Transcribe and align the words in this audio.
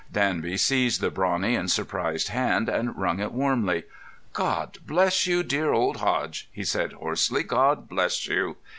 Danby 0.11 0.57
seized 0.57 0.99
the 0.99 1.11
brawny 1.11 1.53
and 1.55 1.69
surprised 1.69 2.29
hand 2.29 2.67
and 2.69 2.97
wrung 2.97 3.19
it 3.19 3.31
warmly. 3.31 3.83
"God 4.33 4.79
bless 4.83 5.27
you, 5.27 5.43
dear 5.43 5.73
old 5.73 5.97
Hodge!" 5.97 6.49
he 6.51 6.63
said 6.63 6.93
hoarsely. 6.93 7.43
"God 7.43 7.87
bless 7.87 8.25
you!" 8.25 8.57